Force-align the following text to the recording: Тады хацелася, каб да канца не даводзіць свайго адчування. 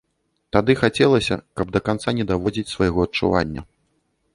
Тады 0.55 0.75
хацелася, 0.83 1.39
каб 1.61 1.75
да 1.75 1.83
канца 1.91 2.09
не 2.21 2.25
даводзіць 2.35 2.67
свайго 2.75 2.99
адчування. 3.11 3.61